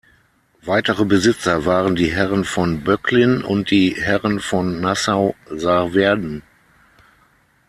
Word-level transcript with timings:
Weitere 0.63 1.05
Besitzer 1.05 1.65
waren 1.67 1.95
die 1.95 2.11
Herren 2.11 2.43
von 2.43 2.83
Böcklin 2.83 3.43
und 3.43 3.69
die 3.69 3.91
Herren 3.93 4.39
von 4.39 4.81
Nassau-Saarwerden. 4.81 6.41